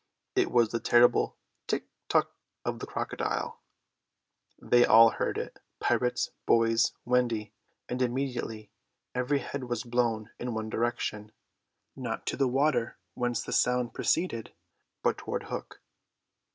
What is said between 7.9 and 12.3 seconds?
immediately every head was blown in one direction; not